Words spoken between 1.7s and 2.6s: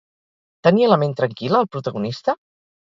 protagonista?